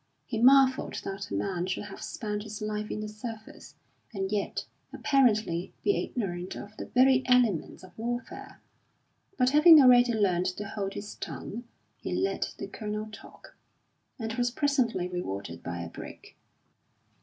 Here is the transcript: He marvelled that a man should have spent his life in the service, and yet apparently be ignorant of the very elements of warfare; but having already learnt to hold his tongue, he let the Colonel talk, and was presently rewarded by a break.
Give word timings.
He 0.25 0.39
marvelled 0.39 0.99
that 1.03 1.29
a 1.29 1.35
man 1.35 1.67
should 1.67 1.83
have 1.83 2.01
spent 2.01 2.41
his 2.41 2.59
life 2.59 2.89
in 2.89 3.01
the 3.01 3.07
service, 3.07 3.75
and 4.11 4.31
yet 4.31 4.65
apparently 4.91 5.75
be 5.83 5.95
ignorant 5.95 6.55
of 6.55 6.75
the 6.77 6.87
very 6.87 7.21
elements 7.27 7.83
of 7.83 7.95
warfare; 7.99 8.61
but 9.37 9.51
having 9.51 9.79
already 9.79 10.13
learnt 10.13 10.47
to 10.57 10.67
hold 10.69 10.95
his 10.95 11.13
tongue, 11.17 11.65
he 11.97 12.15
let 12.15 12.55
the 12.57 12.65
Colonel 12.67 13.09
talk, 13.11 13.55
and 14.17 14.33
was 14.33 14.49
presently 14.49 15.07
rewarded 15.07 15.61
by 15.61 15.81
a 15.83 15.87
break. 15.89 16.35